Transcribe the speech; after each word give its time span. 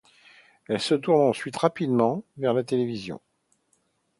Il 0.67 0.79
se 0.79 0.95
tourne 0.95 1.21
ensuite 1.21 1.57
rapidement 1.57 2.23
vers 2.37 2.55
la 2.55 2.63
télévision. 2.63 3.21